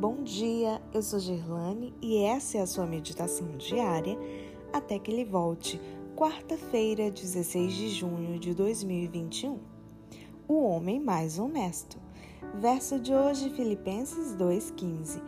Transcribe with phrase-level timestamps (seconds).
[0.00, 0.80] bom dia.
[0.94, 4.16] Eu sou Gerlane e essa é a sua meditação diária
[4.72, 5.78] até que ele volte,
[6.16, 9.58] quarta-feira, 16 de junho de 2021.
[10.48, 11.98] O homem mais honesto.
[12.54, 15.20] Verso de hoje, Filipenses 2,15.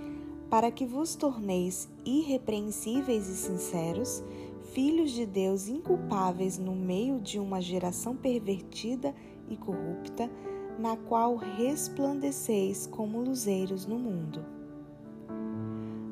[0.48, 4.25] Para que vos torneis irrepreensíveis e sinceros,
[4.73, 9.14] filhos de Deus inculpáveis no meio de uma geração pervertida
[9.50, 10.30] e corrupta
[10.78, 14.62] na qual resplandeceis como luzeiros no mundo.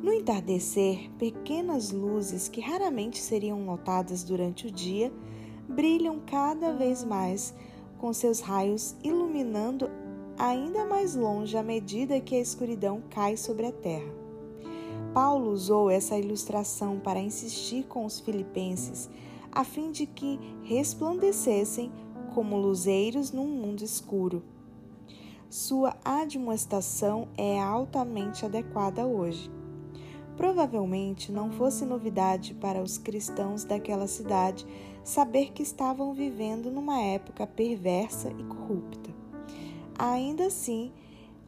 [0.02, 5.12] No entardecer, pequenas luzes que raramente seriam notadas durante o dia
[5.68, 7.54] brilham cada vez mais,
[7.98, 9.90] com seus raios iluminando
[10.38, 14.10] ainda mais longe à medida que a escuridão cai sobre a terra.
[15.12, 19.10] Paulo usou essa ilustração para insistir com os filipenses,
[19.52, 21.92] a fim de que resplandecessem
[22.34, 24.42] como luzeiros num mundo escuro.
[25.50, 29.59] Sua admoestação é altamente adequada hoje.
[30.40, 34.66] Provavelmente não fosse novidade para os cristãos daquela cidade
[35.04, 39.10] saber que estavam vivendo numa época perversa e corrupta.
[39.98, 40.92] Ainda assim,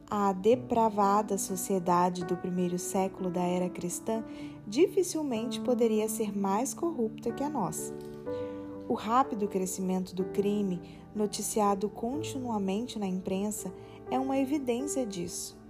[0.07, 4.23] a depravada sociedade do primeiro século da era cristã
[4.67, 7.95] dificilmente poderia ser mais corrupta que a nossa.
[8.87, 10.79] O rápido crescimento do crime,
[11.15, 13.73] noticiado continuamente na imprensa,
[14.11, 15.62] é uma evidência disso.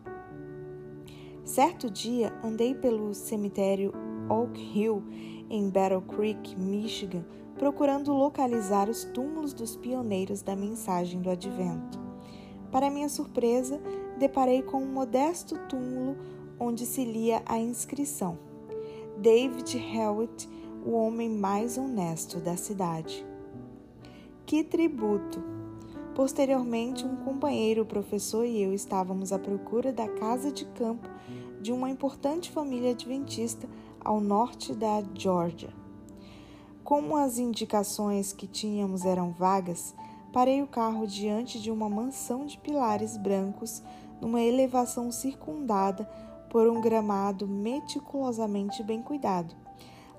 [1.44, 3.92] Certo dia, andei pelo cemitério
[4.30, 5.04] Oak Hill,
[5.50, 7.26] em Battle Creek, Michigan,
[7.60, 12.00] procurando localizar os túmulos dos pioneiros da mensagem do advento.
[12.72, 13.78] Para minha surpresa,
[14.18, 16.16] deparei com um modesto túmulo
[16.58, 18.40] onde se lia a inscrição:
[19.18, 20.50] David Hewitt
[20.86, 23.26] o homem mais honesto da cidade.
[24.46, 25.63] Que tributo!
[26.16, 31.10] Posteriormente, um companheiro, professor e eu estávamos à procura da casa de campo
[31.60, 33.68] de uma importante família adventista
[34.00, 35.70] ao norte da Geórgia.
[36.84, 39.96] Como as indicações que tínhamos eram vagas,
[40.32, 43.82] parei o carro diante de uma mansão de pilares brancos
[44.22, 46.08] numa elevação circundada
[46.48, 49.56] por um gramado meticulosamente bem cuidado.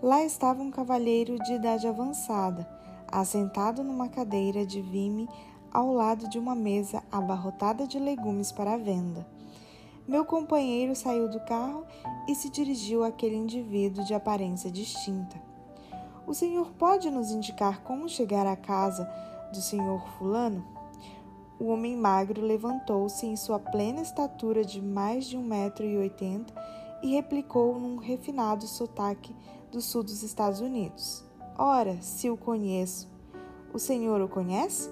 [0.03, 2.69] Lá estava um cavalheiro de idade avançada,
[3.07, 5.29] assentado numa cadeira de vime
[5.75, 9.27] ao lado de uma mesa abarrotada de legumes para venda.
[10.07, 11.85] Meu companheiro saiu do carro
[12.29, 15.37] e se dirigiu àquele indivíduo de aparência distinta.
[16.27, 19.05] O senhor pode nos indicar como chegar à casa
[19.51, 20.65] do senhor Fulano?
[21.59, 26.55] O homem magro levantou-se em sua plena estatura de mais de um metro e oitenta
[27.03, 29.35] e replicou num refinado sotaque
[29.71, 31.25] do sul dos Estados Unidos.
[31.59, 33.09] Ora, se o conheço,
[33.73, 34.91] o Senhor o conhece?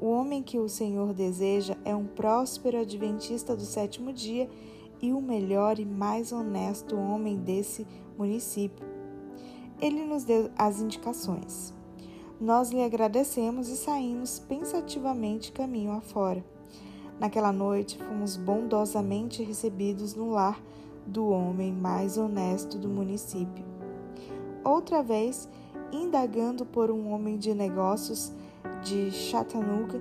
[0.00, 4.48] O homem que o Senhor deseja é um próspero adventista do sétimo dia
[5.02, 7.84] e o melhor e mais honesto homem desse
[8.16, 8.86] município.
[9.80, 11.74] Ele nos deu as indicações.
[12.40, 16.44] Nós lhe agradecemos e saímos pensativamente caminho afora.
[17.18, 20.62] Naquela noite fomos bondosamente recebidos no lar
[21.04, 23.64] do homem mais honesto do município.
[24.62, 25.48] Outra vez,
[25.90, 28.32] indagando por um homem de negócios
[28.82, 30.00] de Chattanooga,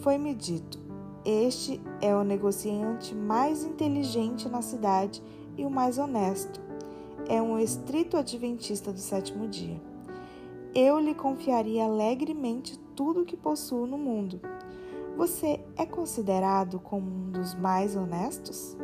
[0.00, 0.78] foi-me dito:
[1.24, 5.22] Este é o negociante mais inteligente na cidade
[5.56, 6.60] e o mais honesto.
[7.28, 9.80] É um estrito adventista do sétimo dia.
[10.74, 14.40] Eu lhe confiaria alegremente tudo o que possuo no mundo.
[15.16, 18.76] Você é considerado como um dos mais honestos?